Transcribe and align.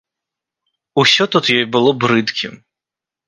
Усё 1.01 1.27
тут 1.35 1.51
ёй 1.57 1.65
было 1.77 1.93
брыдкім. 2.05 2.57